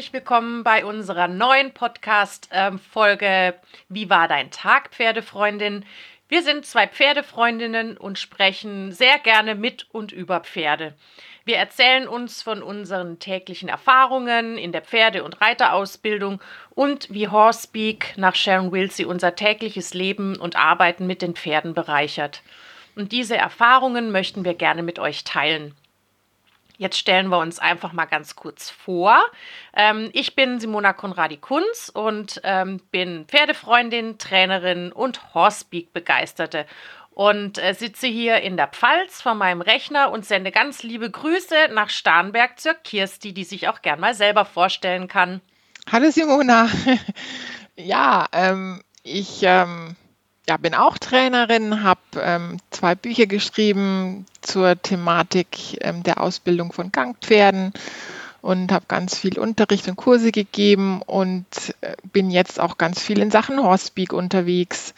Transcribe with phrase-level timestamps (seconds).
[0.00, 3.54] herzlich willkommen bei unserer neuen Podcast-Folge
[3.90, 5.84] Wie war dein Tag, Pferdefreundin?
[6.26, 10.94] Wir sind zwei Pferdefreundinnen und sprechen sehr gerne mit und über Pferde.
[11.44, 16.40] Wir erzählen uns von unseren täglichen Erfahrungen in der Pferde- und Reiterausbildung
[16.70, 22.40] und wie Horsepeak nach Sharon Wilsey unser tägliches Leben und Arbeiten mit den Pferden bereichert.
[22.96, 25.74] Und diese Erfahrungen möchten wir gerne mit euch teilen.
[26.80, 29.18] Jetzt stellen wir uns einfach mal ganz kurz vor.
[29.76, 36.64] Ähm, ich bin Simona Konradi-Kunz und ähm, bin Pferdefreundin, Trainerin und Horsepeak-Begeisterte
[37.10, 41.68] und äh, sitze hier in der Pfalz vor meinem Rechner und sende ganz liebe Grüße
[41.74, 45.42] nach Starnberg zur Kirsti, die sich auch gern mal selber vorstellen kann.
[45.92, 46.70] Hallo Simona.
[47.76, 49.96] ja, ähm, ich ähm,
[50.50, 56.90] ja, bin auch Trainerin, habe ähm, zwei Bücher geschrieben zur Thematik ähm, der Ausbildung von
[56.90, 57.72] Gangpferden
[58.40, 61.46] und habe ganz viel Unterricht und Kurse gegeben und
[61.82, 64.92] äh, bin jetzt auch ganz viel in Sachen Horsepeak unterwegs.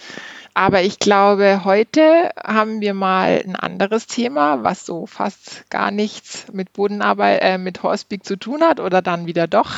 [0.55, 6.47] Aber ich glaube, heute haben wir mal ein anderes Thema, was so fast gar nichts
[6.51, 9.73] mit Bodenarbeit, äh, mit Horsepeak zu tun hat oder dann wieder doch.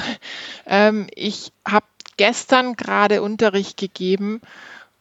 [0.67, 4.41] Ähm, ich habe gestern gerade Unterricht gegeben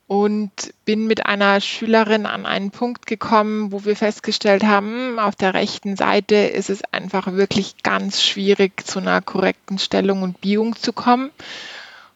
[0.08, 0.52] und
[0.86, 5.96] bin mit einer Schülerin an einen Punkt gekommen, wo wir festgestellt haben, auf der rechten
[5.96, 11.32] Seite ist es einfach wirklich ganz schwierig, zu einer korrekten Stellung und Biegung zu kommen.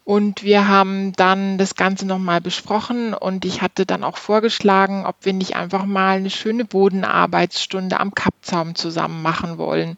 [0.03, 5.17] Und wir haben dann das Ganze nochmal besprochen und ich hatte dann auch vorgeschlagen, ob
[5.23, 9.97] wir nicht einfach mal eine schöne Bodenarbeitsstunde am Kappzaum zusammen machen wollen.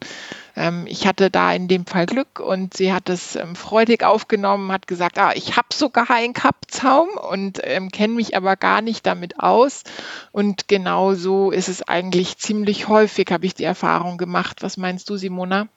[0.60, 4.74] Ähm, ich hatte da in dem Fall Glück und sie hat es ähm, freudig aufgenommen,
[4.74, 9.06] hat gesagt, ah, ich habe sogar einen Kappzaum und ähm, kenne mich aber gar nicht
[9.06, 9.86] damit aus.
[10.34, 14.62] Und genau so ist es eigentlich ziemlich häufig, habe ich die Erfahrung gemacht.
[14.62, 15.70] Was meinst du, Simona?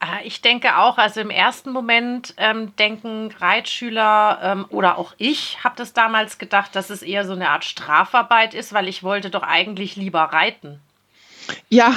[0.00, 5.62] Ah, ich denke auch, also im ersten Moment ähm, denken Reitschüler ähm, oder auch ich
[5.62, 9.30] habe das damals gedacht, dass es eher so eine Art Strafarbeit ist, weil ich wollte
[9.30, 10.80] doch eigentlich lieber reiten.
[11.68, 11.94] Ja,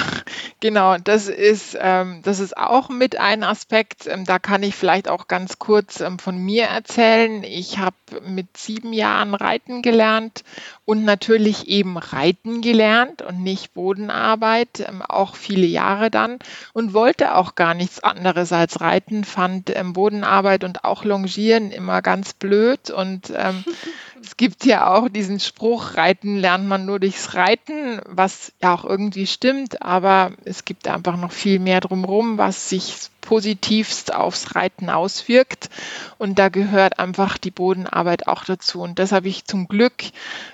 [0.60, 0.96] genau.
[0.98, 4.06] Das ist, ähm, das ist auch mit ein Aspekt.
[4.06, 7.42] Ähm, da kann ich vielleicht auch ganz kurz ähm, von mir erzählen.
[7.42, 7.96] Ich habe
[8.26, 10.44] mit sieben Jahren Reiten gelernt
[10.84, 16.38] und natürlich eben Reiten gelernt und nicht Bodenarbeit, ähm, auch viele Jahre dann
[16.72, 22.02] und wollte auch gar nichts anderes als Reiten, fand ähm, Bodenarbeit und auch Longieren immer
[22.02, 23.64] ganz blöd und ähm,
[24.26, 28.84] es gibt ja auch diesen Spruch, Reiten lernt man nur durchs Reiten, was ja auch
[28.84, 34.90] irgendwie stimmt, aber es gibt einfach noch viel mehr drumherum, was sich positivst aufs Reiten
[34.90, 35.70] auswirkt.
[36.18, 38.80] Und da gehört einfach die Bodenarbeit auch dazu.
[38.80, 39.94] Und das habe ich zum Glück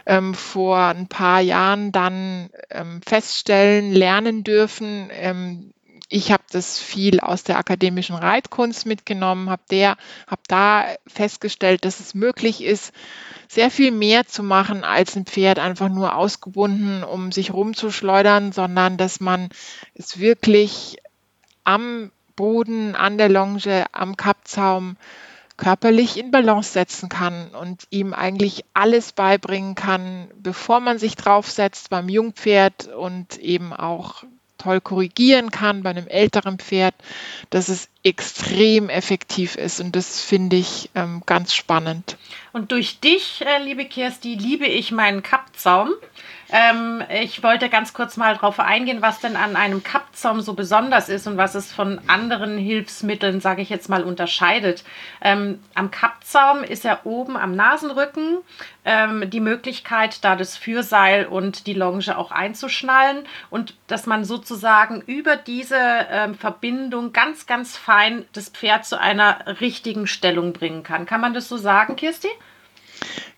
[0.05, 5.09] ähm, vor ein paar Jahren dann ähm, feststellen, lernen dürfen.
[5.13, 5.73] Ähm,
[6.13, 9.97] ich habe das viel aus der akademischen Reitkunst mitgenommen, habe der,
[10.47, 12.93] da festgestellt, dass es möglich ist,
[13.49, 18.99] sehr viel mehr zu machen als ein Pferd einfach nur ausgebunden, um sich rumzuschleudern, sondern
[18.99, 19.49] dass man
[19.95, 20.99] es wirklich
[21.65, 24.99] am Boden, an der Longe, am Kappzaum
[25.57, 31.89] körperlich in Balance setzen kann und ihm eigentlich alles beibringen kann, bevor man sich draufsetzt
[31.89, 34.25] beim Jungpferd und eben auch
[34.63, 36.95] toll korrigieren kann bei einem älteren Pferd,
[37.51, 42.17] dass es extrem effektiv ist und das finde ich ähm, ganz spannend.
[42.53, 45.91] Und durch dich, äh, liebe Kirsti, liebe ich meinen Kappzaum.
[46.53, 51.09] Ähm, ich wollte ganz kurz mal darauf eingehen, was denn an einem Kappzaum so besonders
[51.09, 54.85] ist und was es von anderen Hilfsmitteln, sage ich jetzt mal, unterscheidet.
[55.23, 58.39] Ähm, am Kappzaum ist ja oben am Nasenrücken
[58.85, 65.01] ähm, die Möglichkeit, da das Fürseil und die Longe auch einzuschnallen und dass man sozusagen
[65.07, 65.79] über diese
[66.11, 71.07] ähm, Verbindung ganz, ganz fein das Pferd zu einer richtigen Stellung bringen kann.
[71.07, 72.29] Kann man das so sagen, Kirsti?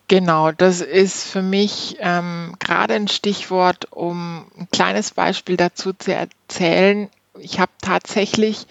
[0.09, 6.15] Genau, das ist für mich ähm, gerade ein Stichwort, um ein kleines Beispiel dazu zu
[6.15, 7.09] erzählen.
[7.39, 8.67] Ich habe tatsächlich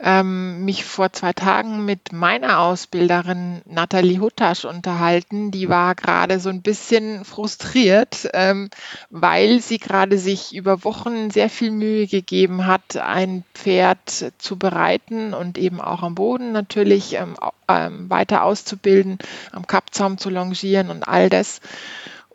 [0.00, 5.50] ähm, mich vor zwei Tagen mit meiner Ausbilderin Nathalie Huttasch unterhalten.
[5.50, 8.70] Die war gerade so ein bisschen frustriert, ähm,
[9.10, 15.34] weil sie gerade sich über Wochen sehr viel Mühe gegeben hat, ein Pferd zu bereiten
[15.34, 17.36] und eben auch am Boden natürlich ähm,
[17.68, 19.18] ähm weiter auszubilden,
[19.52, 21.60] am Kappzaum zu longieren und all das.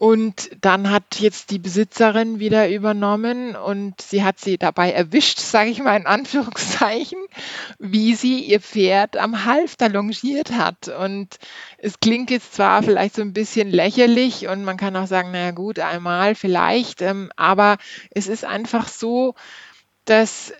[0.01, 5.69] Und dann hat jetzt die Besitzerin wieder übernommen und sie hat sie dabei erwischt, sage
[5.69, 7.19] ich mal in Anführungszeichen,
[7.77, 10.87] wie sie ihr Pferd am Halfter longiert hat.
[10.87, 11.37] Und
[11.77, 15.51] es klingt jetzt zwar vielleicht so ein bisschen lächerlich und man kann auch sagen, naja
[15.51, 17.77] gut, einmal vielleicht, ähm, aber
[18.09, 19.35] es ist einfach so,
[20.05, 20.51] dass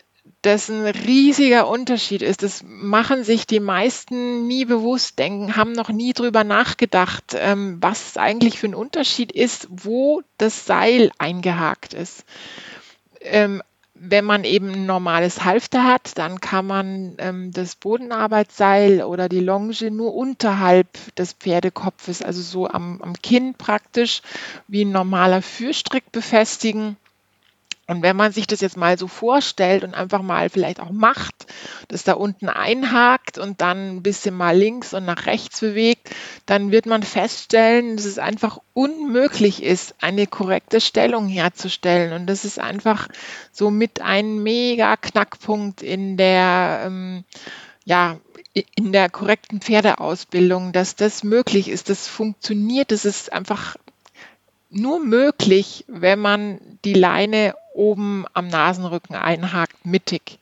[0.42, 2.42] das ein riesiger Unterschied ist.
[2.42, 8.16] Das machen sich die meisten nie bewusst, denken, haben noch nie drüber nachgedacht, ähm, was
[8.16, 12.24] eigentlich für ein Unterschied ist, wo das Seil eingehakt ist.
[13.20, 13.62] Ähm,
[14.04, 19.38] wenn man eben ein normales Halfter hat, dann kann man ähm, das Bodenarbeitsseil oder die
[19.38, 24.22] Longe nur unterhalb des Pferdekopfes, also so am, am Kinn praktisch,
[24.66, 26.96] wie ein normaler Führstrick befestigen.
[27.88, 31.46] Und wenn man sich das jetzt mal so vorstellt und einfach mal vielleicht auch macht,
[31.88, 36.10] das da unten einhakt und dann ein bisschen mal links und nach rechts bewegt,
[36.46, 42.12] dann wird man feststellen, dass es einfach unmöglich ist, eine korrekte Stellung herzustellen.
[42.12, 43.08] Und das ist einfach
[43.50, 47.24] so mit ein mega Knackpunkt in der, ähm,
[47.84, 48.18] ja,
[48.76, 53.76] in der korrekten Pferdeausbildung, dass das möglich ist, das funktioniert, das ist einfach
[54.70, 60.38] nur möglich, wenn man die Leine oben am Nasenrücken einhakt, mittig.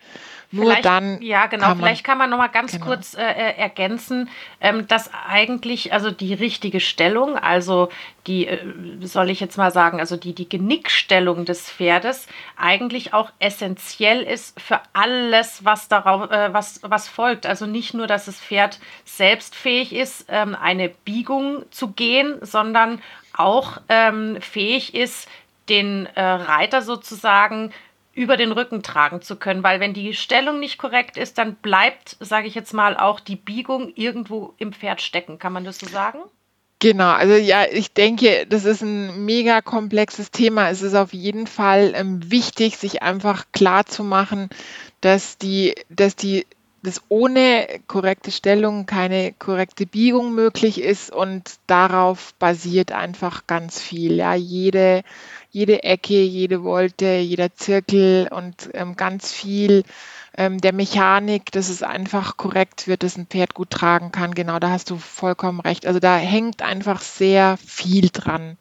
[0.53, 1.23] Nur vielleicht, dann.
[1.23, 1.67] Ja, genau.
[1.67, 2.87] Kann vielleicht kann man noch mal ganz genau.
[2.87, 4.29] kurz äh, äh, ergänzen,
[4.61, 7.89] ähm, dass eigentlich also die richtige Stellung, also
[8.27, 8.59] die, äh,
[9.01, 14.61] soll ich jetzt mal sagen, also die, die Genickstellung des Pferdes eigentlich auch essentiell ist
[14.61, 17.47] für alles, was darauf, äh, was, was folgt.
[17.47, 23.01] Also nicht nur, dass das Pferd selbst fähig ist, ähm, eine Biegung zu gehen, sondern
[23.37, 25.29] auch ähm, fähig ist,
[25.71, 27.73] den äh, Reiter sozusagen
[28.13, 32.17] über den Rücken tragen zu können, weil wenn die Stellung nicht korrekt ist, dann bleibt,
[32.21, 35.39] sage ich jetzt mal, auch die Biegung irgendwo im Pferd stecken.
[35.39, 36.19] Kann man das so sagen?
[36.81, 40.71] Genau, also ja, ich denke, das ist ein mega komplexes Thema.
[40.71, 44.49] Es ist auf jeden Fall ähm, wichtig, sich einfach klar zu machen,
[45.03, 46.47] dass die, dass die
[46.83, 54.15] dass ohne korrekte Stellung keine korrekte Biegung möglich ist und darauf basiert einfach ganz viel.
[54.15, 55.03] Ja, jede,
[55.51, 59.85] jede Ecke, jede Wolte, jeder Zirkel und ähm, ganz viel
[60.37, 64.35] ähm, der Mechanik, dass es einfach korrekt wird, dass ein Pferd gut tragen kann.
[64.35, 65.87] Genau, da hast du vollkommen recht.
[65.87, 68.57] Also da hängt einfach sehr viel dran.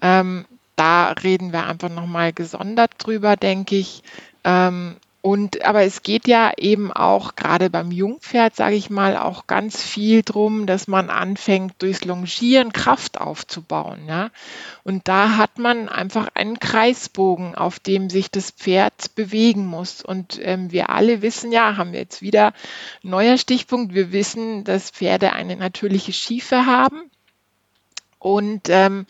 [0.00, 0.44] Ähm,
[0.76, 4.02] da reden wir einfach nochmal gesondert drüber, denke ich.
[4.44, 4.96] Ähm,
[5.26, 9.82] und aber es geht ja eben auch gerade beim Jungpferd, sage ich mal, auch ganz
[9.82, 14.06] viel drum, dass man anfängt, durchs Longieren Kraft aufzubauen.
[14.06, 14.30] Ja?
[14.84, 20.00] Und da hat man einfach einen Kreisbogen, auf dem sich das Pferd bewegen muss.
[20.00, 22.52] Und ähm, wir alle wissen ja, haben wir jetzt wieder
[23.02, 27.10] neuer Stichpunkt, wir wissen, dass Pferde eine natürliche Schiefe haben
[28.18, 29.06] und ähm,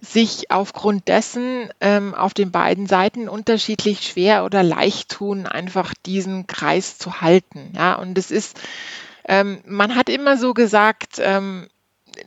[0.00, 6.46] sich aufgrund dessen ähm, auf den beiden Seiten unterschiedlich schwer oder leicht tun, einfach diesen
[6.46, 7.72] Kreis zu halten.
[7.76, 8.60] Ja, und es ist,
[9.26, 11.68] ähm, man hat immer so gesagt, ähm,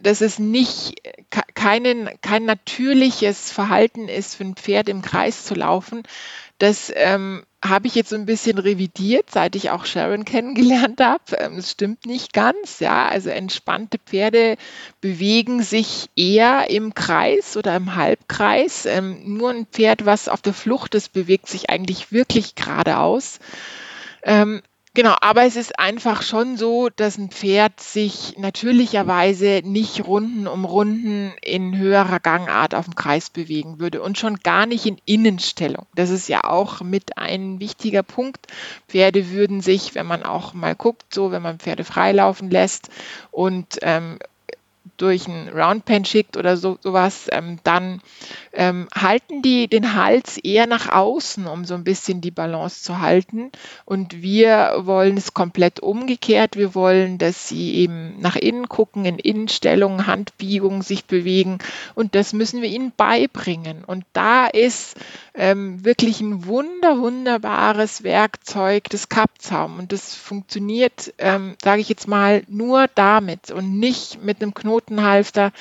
[0.01, 1.01] dass es nicht
[1.54, 6.04] keinen, kein natürliches Verhalten ist, für ein Pferd im Kreis zu laufen.
[6.61, 11.35] Das ähm, habe ich jetzt so ein bisschen revidiert, seit ich auch Sharon kennengelernt habe.
[11.39, 13.07] Ähm, es stimmt nicht ganz, ja.
[13.07, 14.57] Also entspannte Pferde
[15.01, 18.85] bewegen sich eher im Kreis oder im Halbkreis.
[18.85, 23.39] Ähm, nur ein Pferd, was auf der Flucht ist, bewegt sich eigentlich wirklich geradeaus.
[24.93, 30.66] Genau, aber es ist einfach schon so, dass ein Pferd sich natürlicherweise nicht Runden um
[30.66, 35.85] Runden in höherer Gangart auf dem Kreis bewegen würde und schon gar nicht in Innenstellung.
[35.95, 38.47] Das ist ja auch mit ein wichtiger Punkt.
[38.89, 42.89] Pferde würden sich, wenn man auch mal guckt, so wenn man Pferde freilaufen lässt
[43.31, 44.19] und ähm,
[44.97, 48.02] durch ein Roundpen schickt oder so, sowas, ähm, dann
[48.54, 53.00] ähm, halten die den Hals eher nach außen, um so ein bisschen die Balance zu
[53.00, 53.52] halten.
[53.85, 56.56] Und wir wollen es komplett umgekehrt.
[56.56, 61.59] Wir wollen, dass sie eben nach innen gucken, in Innenstellungen, Handbiegungen sich bewegen.
[61.95, 63.83] Und das müssen wir ihnen beibringen.
[63.85, 64.97] Und da ist
[65.33, 69.80] ähm, wirklich ein wunder, wunderbares Werkzeug des Kappzaum.
[69.80, 75.51] Und das funktioniert, ähm, sage ich jetzt mal, nur damit und nicht mit einem Knotenhalfter.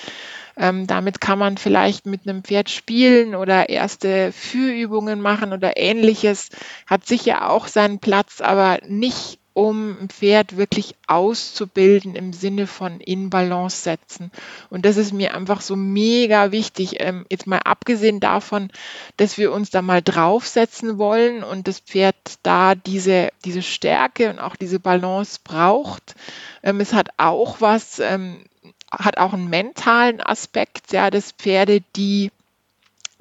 [0.57, 6.51] Ähm, damit kann man vielleicht mit einem Pferd spielen oder erste Führübungen machen oder ähnliches.
[6.87, 13.01] Hat sicher auch seinen Platz, aber nicht um ein Pferd wirklich auszubilden im Sinne von
[13.01, 14.31] in Balance setzen.
[14.71, 16.97] Und das ist mir einfach so mega wichtig.
[17.01, 18.71] Ähm, jetzt mal abgesehen davon,
[19.17, 24.39] dass wir uns da mal draufsetzen wollen und das Pferd da diese, diese Stärke und
[24.39, 26.15] auch diese Balance braucht.
[26.63, 28.45] Ähm, es hat auch was, ähm,
[28.91, 32.31] hat auch einen mentalen Aspekt, ja, dass Pferde, die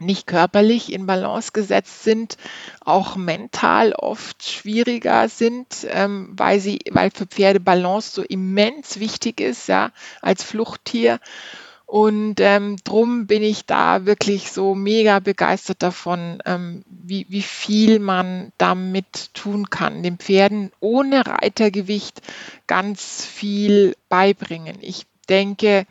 [0.02, 2.38] nicht körperlich in Balance gesetzt sind,
[2.82, 9.42] auch mental oft schwieriger sind, ähm, weil sie, weil für Pferde Balance so immens wichtig
[9.42, 11.20] ist, ja, als Fluchttier.
[11.86, 17.98] Und ähm, drum bin ich da wirklich so mega begeistert davon, ähm, wie, wie viel
[17.98, 22.22] man damit tun kann, den Pferden ohne Reitergewicht
[22.68, 24.78] ganz viel beibringen.
[24.82, 25.86] Ich denke,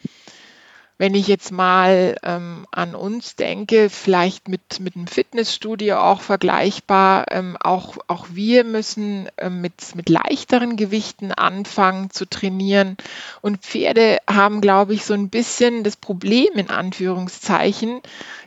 [0.98, 7.26] wenn ich jetzt mal ähm, an uns denke, vielleicht mit, mit einem Fitnessstudio auch vergleichbar,
[7.30, 12.96] ähm, auch, auch wir müssen ähm, mit, mit leichteren Gewichten anfangen zu trainieren.
[13.42, 18.00] Und Pferde haben, glaube ich, so ein bisschen das Problem in Anführungszeichen,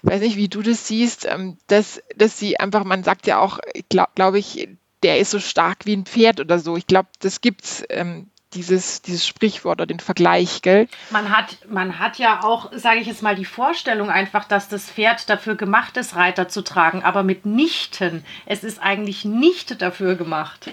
[0.03, 3.39] ich weiß nicht, wie du das siehst, ähm, dass, dass sie einfach, man sagt ja
[3.39, 4.67] auch, glaube glaub ich,
[5.03, 6.75] der ist so stark wie ein Pferd oder so.
[6.75, 10.88] Ich glaube, das gibt's ähm, dieses, dieses Sprichwort oder den Vergleich, gell?
[11.10, 14.89] Man hat, man hat ja auch, sage ich jetzt mal, die Vorstellung einfach, dass das
[14.89, 18.25] Pferd dafür gemacht ist, Reiter zu tragen, aber mitnichten.
[18.46, 20.72] Es ist eigentlich nicht dafür gemacht.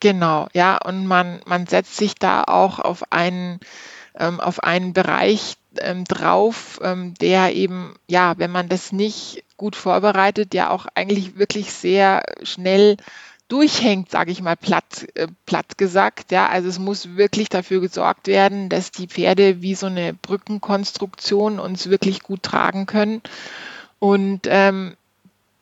[0.00, 3.60] Genau, ja, und man, man setzt sich da auch auf einen,
[4.18, 9.76] ähm, auf einen Bereich ähm, drauf, ähm, der eben, ja, wenn man das nicht gut
[9.76, 12.96] vorbereitet, ja auch eigentlich wirklich sehr schnell
[13.48, 16.32] durchhängt, sage ich mal platt, äh, platt gesagt.
[16.32, 21.58] Ja, also es muss wirklich dafür gesorgt werden, dass die Pferde wie so eine Brückenkonstruktion
[21.58, 23.22] uns wirklich gut tragen können.
[23.98, 24.96] Und ähm,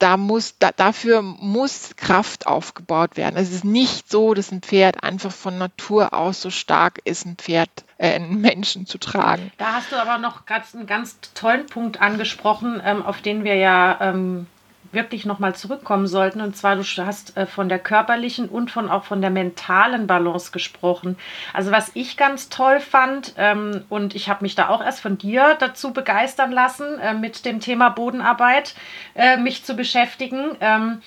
[0.02, 3.36] da muss, da, dafür muss Kraft aufgebaut werden.
[3.36, 7.36] Es ist nicht so, dass ein Pferd einfach von Natur aus so stark ist, ein
[7.36, 9.52] Pferd, äh, einen Menschen zu tragen.
[9.58, 13.54] Da hast du aber noch ganz, einen ganz tollen Punkt angesprochen, ähm, auf den wir
[13.54, 14.48] ja ähm,
[14.92, 16.40] wirklich nochmal zurückkommen sollten.
[16.40, 20.52] Und zwar, du hast äh, von der körperlichen und von auch von der mentalen Balance
[20.52, 21.16] gesprochen.
[21.52, 25.18] Also was ich ganz toll fand, ähm, und ich habe mich da auch erst von
[25.18, 28.74] dir dazu begeistern lassen, äh, mit dem Thema Bodenarbeit
[29.14, 30.56] äh, mich zu beschäftigen.
[30.60, 31.02] Ähm,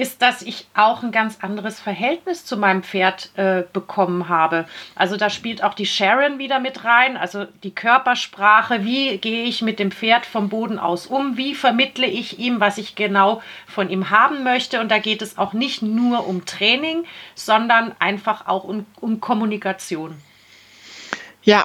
[0.00, 4.64] ist, dass ich auch ein ganz anderes Verhältnis zu meinem Pferd äh, bekommen habe.
[4.94, 9.60] Also da spielt auch die Sharon wieder mit rein, also die Körpersprache, wie gehe ich
[9.60, 13.90] mit dem Pferd vom Boden aus um, wie vermittle ich ihm, was ich genau von
[13.90, 14.80] ihm haben möchte.
[14.80, 17.04] Und da geht es auch nicht nur um Training,
[17.34, 20.16] sondern einfach auch um, um Kommunikation.
[21.42, 21.64] Ja,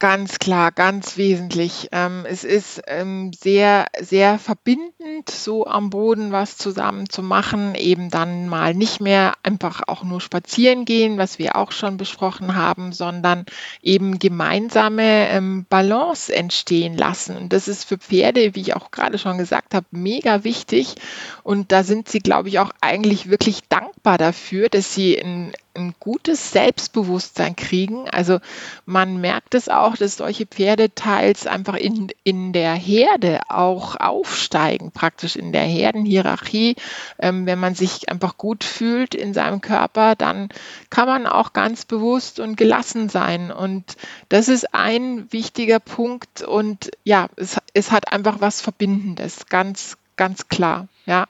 [0.00, 1.88] Ganz klar, ganz wesentlich.
[1.90, 8.08] Ähm, es ist ähm, sehr, sehr verbindend, so am Boden was zusammen zu machen, eben
[8.08, 12.92] dann mal nicht mehr einfach auch nur spazieren gehen, was wir auch schon besprochen haben,
[12.92, 13.44] sondern
[13.82, 17.36] eben gemeinsame ähm, Balance entstehen lassen.
[17.36, 20.94] Und das ist für Pferde, wie ich auch gerade schon gesagt habe, mega wichtig.
[21.42, 25.94] Und da sind sie, glaube ich, auch eigentlich wirklich dankbar dafür, dass sie ein ein
[25.98, 28.08] gutes Selbstbewusstsein kriegen.
[28.10, 28.40] Also
[28.84, 34.90] man merkt es auch, dass solche Pferde teils einfach in, in der Herde auch aufsteigen,
[34.92, 36.76] praktisch in der Herdenhierarchie.
[37.18, 40.48] Ähm, wenn man sich einfach gut fühlt in seinem Körper, dann
[40.90, 43.50] kann man auch ganz bewusst und gelassen sein.
[43.50, 43.96] Und
[44.28, 46.42] das ist ein wichtiger Punkt.
[46.42, 50.88] Und ja, es, es hat einfach was Verbindendes, ganz, ganz klar.
[51.06, 51.26] Ja.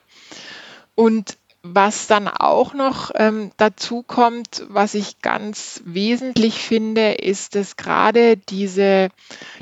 [0.95, 1.37] Und
[1.75, 8.37] was dann auch noch ähm, dazu kommt, was ich ganz wesentlich finde, ist, dass gerade
[8.37, 9.09] diese,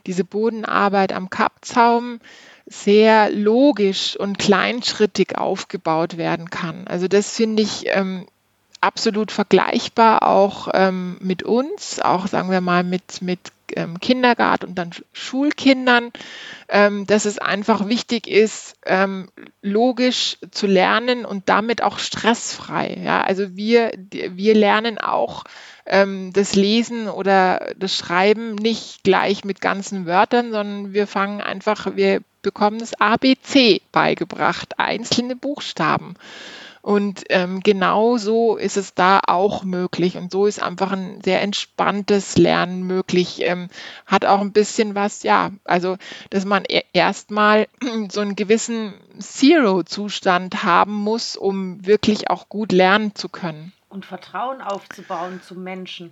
[0.05, 2.19] diese Bodenarbeit am Kappzaum
[2.65, 6.87] sehr logisch und kleinschrittig aufgebaut werden kann.
[6.87, 8.27] Also das finde ich ähm,
[8.87, 14.75] absolut vergleichbar auch ähm, mit uns, auch sagen wir mal mit, mit ähm, Kindergarten und
[14.75, 16.11] dann Schulkindern,
[16.69, 19.27] ähm, dass es einfach wichtig ist, ähm,
[19.61, 22.97] logisch zu lernen und damit auch stressfrei.
[23.03, 23.21] Ja?
[23.21, 25.43] Also wir, wir lernen auch
[25.85, 31.95] ähm, das Lesen oder das Schreiben nicht gleich mit ganzen Wörtern, sondern wir fangen einfach,
[31.97, 36.15] wir bekommen das ABC beigebracht, einzelne Buchstaben.
[36.87, 40.15] Und ähm, genau so ist es da auch möglich.
[40.15, 43.41] Und so ist einfach ein sehr entspanntes Lernen möglich.
[43.41, 43.67] Ähm,
[44.05, 45.97] hat auch ein bisschen was, ja, also,
[46.29, 47.67] dass man e erstmal
[48.09, 53.73] so einen gewissen Zero-Zustand haben muss, um wirklich auch gut lernen zu können.
[53.89, 56.11] Und Vertrauen aufzubauen zum Menschen.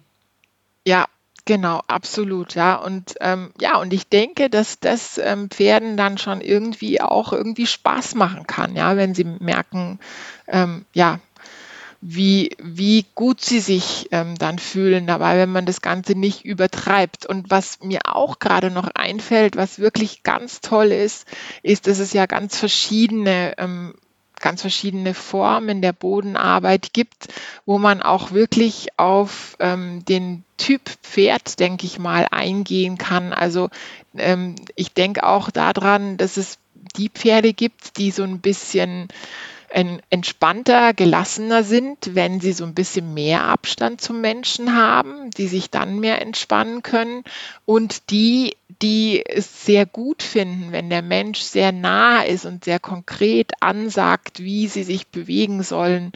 [0.85, 1.05] Ja,
[1.47, 2.75] Genau, absolut, ja.
[2.75, 7.67] Und ähm, ja, und ich denke, dass das ähm, Pferden dann schon irgendwie auch irgendwie
[7.67, 9.99] Spaß machen kann, ja, wenn sie merken,
[10.47, 11.19] ähm, ja,
[12.01, 17.25] wie, wie gut sie sich ähm, dann fühlen dabei, wenn man das Ganze nicht übertreibt.
[17.25, 21.27] Und was mir auch gerade noch einfällt, was wirklich ganz toll ist,
[21.63, 23.95] ist, dass es ja ganz verschiedene ähm,
[24.39, 27.27] ganz verschiedene Formen der Bodenarbeit gibt,
[27.65, 33.33] wo man auch wirklich auf ähm, den Typ Pferd, denke ich mal, eingehen kann.
[33.33, 33.69] Also
[34.15, 36.59] ähm, ich denke auch daran, dass es
[36.97, 39.07] die Pferde gibt, die so ein bisschen
[39.75, 45.69] entspannter, gelassener sind, wenn sie so ein bisschen mehr Abstand zum Menschen haben, die sich
[45.69, 47.23] dann mehr entspannen können
[47.65, 52.79] und die, die es sehr gut finden, wenn der Mensch sehr nah ist und sehr
[52.79, 56.13] konkret ansagt, wie sie sich bewegen sollen,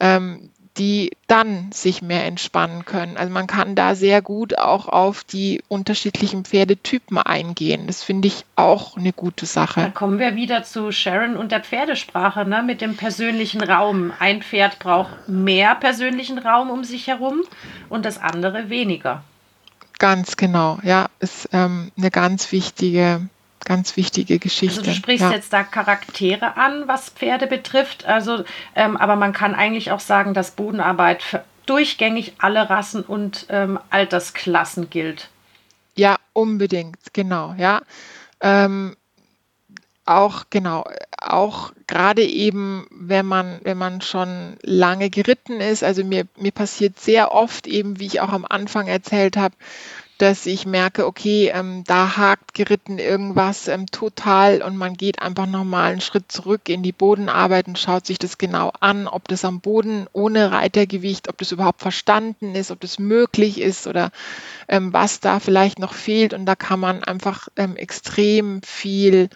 [0.00, 3.16] ähm, die dann sich mehr entspannen können.
[3.16, 7.86] Also man kann da sehr gut auch auf die unterschiedlichen Pferdetypen eingehen.
[7.86, 9.80] Das finde ich auch eine gute Sache.
[9.80, 14.12] Dann kommen wir wieder zu Sharon und der Pferdesprache ne, mit dem persönlichen Raum.
[14.18, 17.42] Ein Pferd braucht mehr persönlichen Raum um sich herum
[17.88, 19.22] und das andere weniger.
[19.98, 23.28] Ganz genau, ja, ist ähm, eine ganz wichtige
[23.64, 24.80] ganz wichtige Geschichte.
[24.80, 25.32] Also du sprichst ja.
[25.32, 28.06] jetzt da Charaktere an, was Pferde betrifft.
[28.06, 33.46] Also, ähm, aber man kann eigentlich auch sagen, dass Bodenarbeit für durchgängig alle Rassen und
[33.50, 35.28] ähm, Altersklassen gilt.
[35.96, 37.82] Ja, unbedingt, genau, ja.
[38.40, 38.96] Ähm,
[40.06, 40.84] auch genau,
[41.20, 46.98] auch gerade eben, wenn man, wenn man schon lange geritten ist, also mir, mir passiert
[46.98, 49.54] sehr oft eben, wie ich auch am Anfang erzählt habe,
[50.18, 55.46] dass ich merke, okay, ähm, da hakt geritten irgendwas ähm, total und man geht einfach
[55.46, 59.44] nochmal einen Schritt zurück in die Bodenarbeit und schaut sich das genau an, ob das
[59.44, 64.10] am Boden ohne Reitergewicht, ob das überhaupt verstanden ist, ob das möglich ist oder
[64.66, 66.34] ähm, was da vielleicht noch fehlt.
[66.34, 69.30] Und da kann man einfach ähm, extrem viel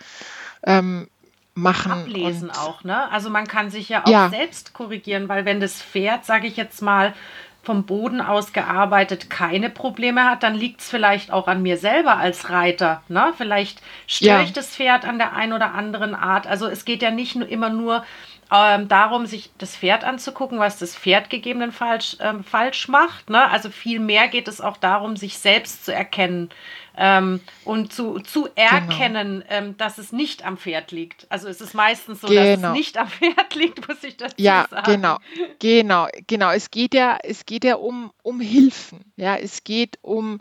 [0.64, 1.08] ähm,
[1.54, 1.92] machen.
[1.92, 3.10] Ablesen auch, ne?
[3.10, 4.30] Also man kann sich ja auch ja.
[4.30, 7.14] selbst korrigieren, weil wenn das Pferd, sage ich jetzt mal,
[7.62, 12.16] vom Boden aus gearbeitet keine Probleme hat, dann liegt es vielleicht auch an mir selber
[12.16, 13.02] als Reiter.
[13.08, 13.32] Ne?
[13.36, 14.42] Vielleicht störe ja.
[14.42, 16.48] ich das Pferd an der einen oder anderen Art.
[16.48, 18.04] Also es geht ja nicht nur, immer nur
[18.52, 23.30] ähm, darum, sich das Pferd anzugucken, was das Pferd gegebenenfalls ähm, falsch macht.
[23.30, 23.50] Ne?
[23.50, 26.50] Also vielmehr geht es auch darum, sich selbst zu erkennen
[26.96, 29.66] ähm, und zu, zu erkennen, genau.
[29.66, 31.26] ähm, dass es nicht am Pferd liegt.
[31.30, 32.40] Also es ist meistens so, genau.
[32.40, 32.72] dass es genau.
[32.72, 34.90] nicht am Pferd liegt, muss ich dazu ja, sagen.
[34.90, 35.18] Ja, genau,
[35.58, 36.50] genau, genau.
[36.50, 39.12] Es geht ja, es geht ja um, um Hilfen.
[39.16, 40.40] Ja, es geht um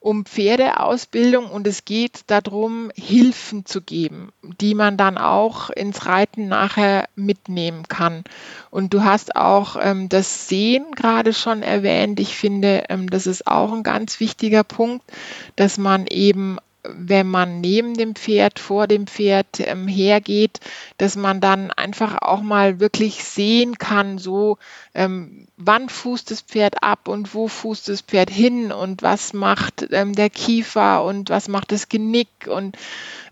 [0.00, 6.48] um Pferdeausbildung und es geht darum, Hilfen zu geben, die man dann auch ins Reiten
[6.48, 8.24] nachher mitnehmen kann.
[8.70, 12.18] Und du hast auch ähm, das Sehen gerade schon erwähnt.
[12.18, 15.04] Ich finde, ähm, das ist auch ein ganz wichtiger Punkt,
[15.56, 20.60] dass man eben wenn man neben dem Pferd, vor dem Pferd ähm, hergeht,
[20.98, 24.58] dass man dann einfach auch mal wirklich sehen kann, so
[24.94, 29.88] ähm, wann fußt das Pferd ab und wo fußt das Pferd hin und was macht
[29.90, 32.76] ähm, der Kiefer und was macht das Genick und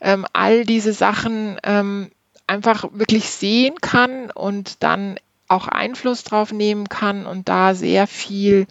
[0.00, 2.10] ähm, all diese Sachen ähm,
[2.46, 8.66] einfach wirklich sehen kann und dann auch Einfluss drauf nehmen kann und da sehr viel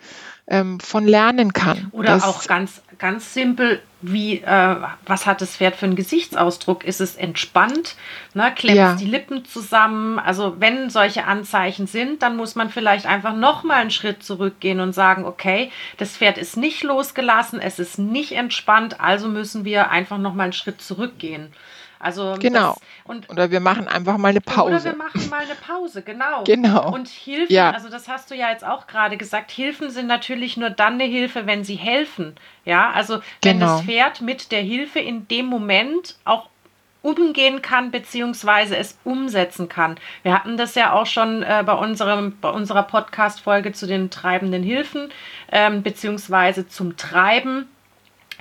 [0.48, 1.90] ähm, von lernen kann.
[1.92, 6.86] Oder das, auch ganz, ganz simpel, wie, äh, was hat das Pferd für einen Gesichtsausdruck?
[6.86, 7.96] Ist es entspannt?
[8.34, 8.54] Ne?
[8.56, 8.94] Klemmt ja.
[8.94, 10.20] es die Lippen zusammen?
[10.20, 14.80] Also wenn solche Anzeichen sind, dann muss man vielleicht einfach noch mal einen Schritt zurückgehen
[14.80, 19.90] und sagen, okay, das Pferd ist nicht losgelassen, es ist nicht entspannt, also müssen wir
[19.90, 21.52] einfach noch mal einen Schritt zurückgehen.
[22.00, 22.74] Also genau.
[22.74, 24.76] Das, und, oder wir machen einfach mal eine Pause.
[24.76, 26.44] Oder wir machen mal eine Pause, genau.
[26.44, 26.94] Genau.
[26.94, 27.72] Und Hilfen, ja.
[27.72, 31.06] also das hast du ja jetzt auch gerade gesagt, Hilfen sind natürlich nur dann eine
[31.06, 32.36] Hilfe, wenn sie helfen.
[32.66, 33.78] Ja, also wenn genau.
[33.78, 36.50] das Pferd mit der Hilfe in dem Moment auch
[37.02, 39.98] umgehen kann, beziehungsweise es umsetzen kann.
[40.24, 44.64] Wir hatten das ja auch schon äh, bei, unserem, bei unserer Podcast-Folge zu den treibenden
[44.64, 45.10] Hilfen,
[45.52, 47.70] ähm, beziehungsweise zum Treiben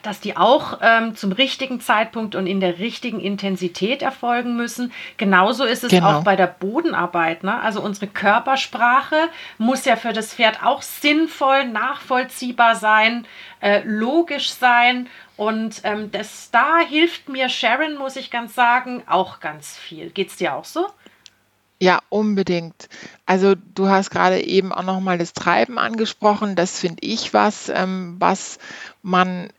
[0.06, 4.92] dass die auch ähm, zum richtigen Zeitpunkt und in der richtigen Intensität erfolgen müssen.
[5.16, 6.18] Genauso ist es genau.
[6.18, 7.42] auch bei der Bodenarbeit.
[7.42, 7.60] Ne?
[7.60, 13.26] Also unsere Körpersprache muss ja für das Pferd auch sinnvoll, nachvollziehbar sein,
[13.60, 15.08] äh, logisch sein.
[15.36, 20.10] Und ähm, das, da hilft mir Sharon, muss ich ganz sagen, auch ganz viel.
[20.10, 20.86] Geht es dir auch so?
[21.78, 22.88] Ja, unbedingt.
[23.26, 26.56] Also du hast gerade eben auch noch mal das Treiben angesprochen.
[26.56, 28.58] Das finde ich was, ähm, was
[29.02, 29.50] man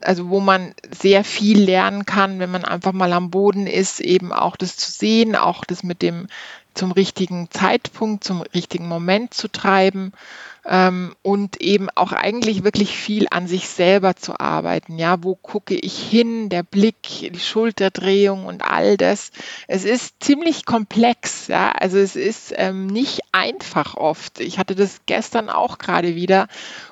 [0.00, 4.32] also wo man sehr viel lernen kann, wenn man einfach mal am Boden ist, eben
[4.32, 6.28] auch das zu sehen, auch das mit dem
[6.78, 10.12] zum richtigen Zeitpunkt, zum richtigen Moment zu treiben
[10.64, 14.98] ähm, und eben auch eigentlich wirklich viel an sich selber zu arbeiten.
[14.98, 19.30] Ja, wo gucke ich hin, der Blick, die Schulterdrehung und all das.
[19.66, 21.48] Es ist ziemlich komplex.
[21.48, 24.40] Ja, also es ist ähm, nicht einfach oft.
[24.40, 26.46] Ich hatte das gestern auch gerade wieder,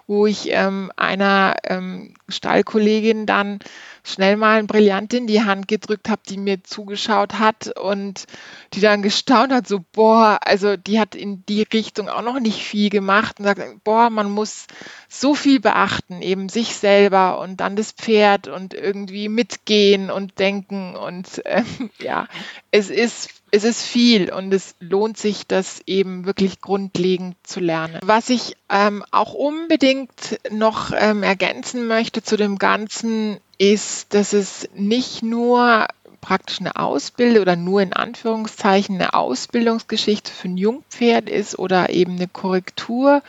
[0.07, 3.61] wo ich ähm, einer ähm, Stallkollegin dann
[4.07, 8.27] schnell mal ein Brillant in die Hand gedrückt habe, die mir zugeschaut hat und
[8.73, 12.63] die dann gestaunt hat, so, boah, also die hat in die Richtung auch noch nicht
[12.63, 14.67] viel gemacht und sagt, boah, man muss
[15.09, 20.95] so viel beachten, eben sich selber und dann das Pferd und irgendwie mitgehen und denken
[20.95, 21.65] und äh,
[21.99, 22.29] ja,
[22.71, 28.01] es ist es ist viel und es lohnt sich, das eben wirklich grundlegend zu lernen.
[28.03, 34.69] Was ich ähm, auch unbedingt noch ähm, ergänzen möchte zu dem Ganzen, ist, dass es
[34.75, 35.87] nicht nur
[36.21, 42.17] praktisch eine Ausbildung oder nur in Anführungszeichen eine Ausbildungsgeschichte für ein Jungpferd ist oder eben
[42.17, 43.23] eine Korrektur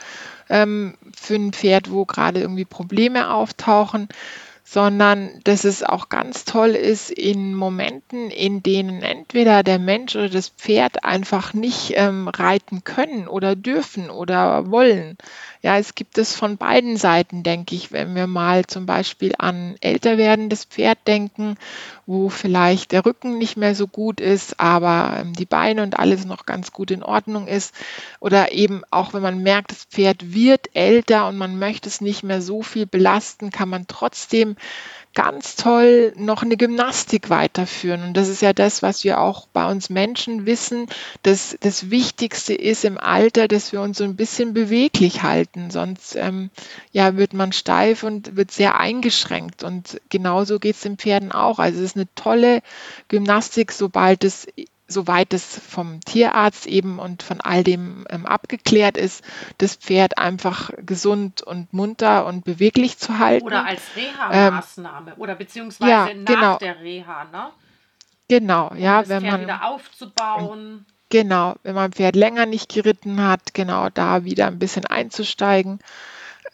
[0.50, 4.10] ähm, für ein Pferd, wo gerade irgendwie Probleme auftauchen,
[4.70, 10.28] sondern dass es auch ganz toll ist in Momenten, in denen entweder der Mensch oder
[10.28, 15.18] das Pferd einfach nicht ähm, reiten können oder dürfen oder wollen.
[15.62, 19.78] Ja, es gibt es von beiden Seiten, denke ich, wenn wir mal zum Beispiel an
[19.80, 21.56] älter werdendes Pferd denken,
[22.06, 26.26] wo vielleicht der Rücken nicht mehr so gut ist, aber ähm, die Beine und alles
[26.26, 27.74] noch ganz gut in Ordnung ist.
[28.20, 32.24] Oder eben auch, wenn man merkt, das Pferd wird älter und man möchte es nicht
[32.24, 34.57] mehr so viel belasten, kann man trotzdem
[35.18, 38.04] ganz toll noch eine Gymnastik weiterführen.
[38.04, 40.86] Und das ist ja das, was wir auch bei uns Menschen wissen.
[41.24, 45.72] dass das Wichtigste ist im Alter, dass wir uns so ein bisschen beweglich halten.
[45.72, 46.52] Sonst ähm,
[46.92, 49.64] ja, wird man steif und wird sehr eingeschränkt.
[49.64, 51.58] Und genauso geht es den Pferden auch.
[51.58, 52.62] Also es ist eine tolle
[53.08, 54.46] Gymnastik, sobald es
[54.88, 59.24] soweit es vom Tierarzt eben und von all dem ähm, abgeklärt ist,
[59.58, 63.46] das Pferd einfach gesund und munter und beweglich zu halten.
[63.46, 66.58] Oder als Reha-Maßnahme ähm, oder beziehungsweise ja, nach genau.
[66.58, 67.50] der Reha, ne?
[68.30, 70.86] Genau, um ja, das wenn Pferd man wieder aufzubauen.
[71.10, 75.80] genau, wenn man Pferd länger nicht geritten hat, genau da wieder ein bisschen einzusteigen.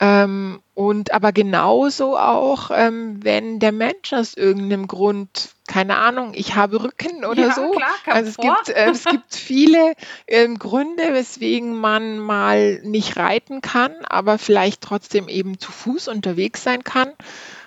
[0.04, 6.56] Ähm, und aber genauso auch, ähm, wenn der Mensch aus irgendeinem Grund, keine Ahnung, ich
[6.56, 7.72] habe Rücken oder Ja, so.
[7.72, 8.58] klar, Also es vor.
[8.66, 9.94] gibt, äh, es gibt viele
[10.28, 16.63] ähm, Gründe, weswegen man mal nicht reiten kann, aber vielleicht trotzdem eben zu Fuß unterwegs
[16.63, 17.13] sein kann.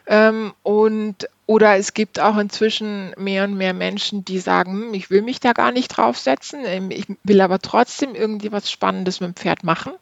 [0.07, 5.09] Ähm, und oder es gibt auch inzwischen mehr und mehr Menschen, die sagen, hm, ich
[5.09, 9.29] will mich da gar nicht draufsetzen, ähm, ich will aber trotzdem irgendwie was Spannendes mit
[9.29, 9.93] dem Pferd machen.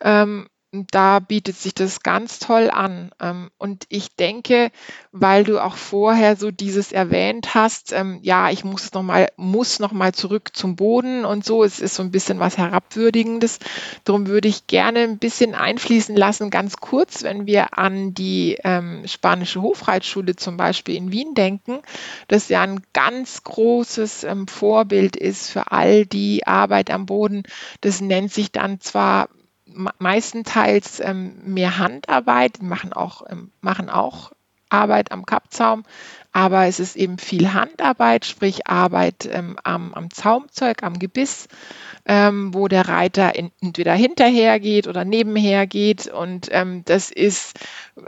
[0.00, 3.10] Ähm, da bietet sich das ganz toll an.
[3.20, 4.70] Ähm, und ich denke,
[5.12, 9.78] weil du auch vorher so dieses erwähnt hast, ähm, ja, ich muss noch mal, muss
[9.78, 11.64] noch mal zurück zum Boden und so.
[11.64, 13.60] Es ist so ein bisschen was Herabwürdigendes.
[14.04, 19.06] Darum würde ich gerne ein bisschen einfließen lassen, ganz kurz, wenn wir an die ähm,
[19.06, 21.80] spanische Hofreitschule zum Beispiel in Wien denken,
[22.28, 27.44] das ja ein ganz großes Vorbild ist für all die Arbeit am Boden.
[27.80, 29.28] Das nennt sich dann zwar
[29.98, 34.32] meistenteils ähm, mehr Handarbeit, machen auch, ähm, machen auch
[34.70, 35.84] Arbeit am Kappzaum,
[36.32, 41.48] aber es ist eben viel Handarbeit, sprich Arbeit ähm, am, am Zaumzeug, am Gebiss,
[42.06, 46.06] ähm, wo der Reiter in, entweder hinterher geht oder nebenher geht.
[46.06, 47.58] Und ähm, das ist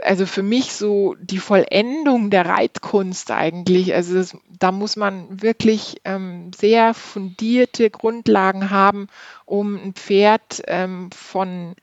[0.03, 3.93] also für mich so die Vollendung der Reitkunst eigentlich.
[3.93, 9.07] Also das, da muss man wirklich ähm, sehr fundierte Grundlagen haben,
[9.45, 11.75] um ein Pferd ähm, von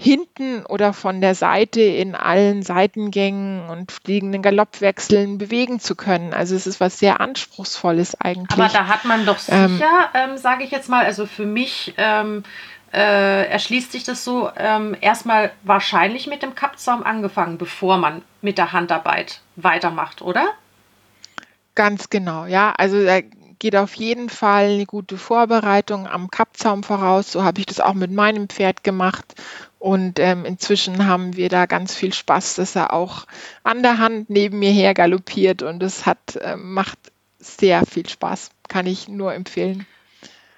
[0.00, 6.32] hinten oder von der Seite in allen Seitengängen und fliegenden Galoppwechseln bewegen zu können.
[6.32, 8.58] Also es ist was sehr Anspruchsvolles eigentlich.
[8.58, 11.94] Aber da hat man doch Ähm, sicher, ähm, sage ich jetzt mal, also für mich
[11.96, 12.44] ähm,
[12.92, 18.56] äh, erschließt sich das so, ähm, erstmal wahrscheinlich mit dem Kappzaum angefangen, bevor man mit
[18.56, 20.46] der Handarbeit weitermacht, oder?
[21.74, 22.72] Ganz genau, ja.
[22.78, 23.18] Also da
[23.58, 27.32] geht auf jeden Fall eine gute Vorbereitung am Kappzaum voraus.
[27.32, 29.34] So habe ich das auch mit meinem Pferd gemacht.
[29.78, 33.26] Und ähm, inzwischen haben wir da ganz viel Spaß, dass er auch
[33.62, 36.98] an der Hand neben mir her galoppiert und es hat, ähm, macht
[37.38, 38.50] sehr viel Spaß.
[38.68, 39.86] Kann ich nur empfehlen.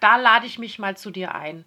[0.00, 1.64] Da lade ich mich mal zu dir ein.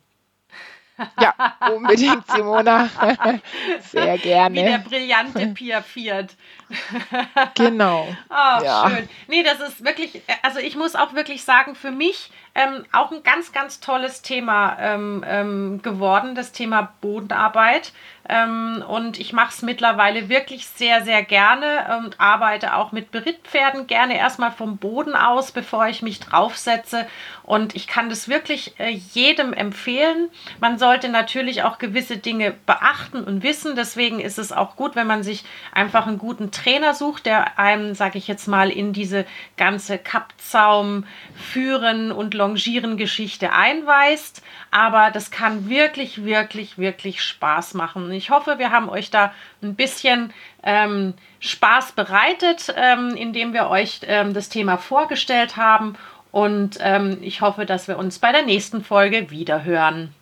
[1.19, 1.34] Ja,
[1.75, 2.88] unbedingt, Simona.
[3.82, 4.84] Sehr Wie der gerne.
[4.88, 6.36] brillante Pia Fiat.
[7.56, 8.08] Genau.
[8.29, 8.89] Ah, Ja.
[8.89, 9.10] schön.
[9.27, 13.23] Nee, das ist wirklich, also ich muss auch wirklich sagen, für mich ähm, auch ein
[13.23, 17.91] ganz, ganz tolles Thema ähm, ähm, geworden, das Thema Bodenarbeit.
[18.29, 23.86] Ähm, und ich mache es mittlerweile wirklich sehr, sehr gerne und arbeite auch mit Berittpferden
[23.86, 27.05] gerne erstmal vom Boden aus, bevor ich mich draufsetze.
[27.43, 30.29] Und ich kann das wirklich äh, jedem empfehlen.
[30.62, 33.75] Man sollte natürlich auch gewisse Dinge beachten und wissen.
[33.75, 37.93] Deswegen ist es auch gut, wenn man sich einfach einen guten Trainer sucht, der einem,
[37.93, 39.25] sage ich jetzt mal, in diese
[39.57, 41.05] ganze Kappzaum
[41.36, 44.41] führen und longieren Geschichte einweist.
[44.71, 48.12] Aber das kann wirklich, wirklich, wirklich Spaß machen.
[48.13, 54.02] Ich hoffe, wir haben euch da ein bisschen ähm, Spaß bereitet, ähm, indem wir euch
[54.04, 55.95] ähm, das Thema vorgestellt haben.
[56.32, 60.13] Und ähm, ich hoffe, dass wir uns bei der nächsten Folge wiederhören.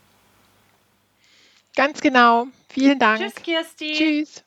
[1.75, 2.47] Ganz genau.
[2.69, 3.21] Vielen Dank.
[3.21, 3.93] Tschüss, Kirsti.
[3.93, 4.43] Tschüss.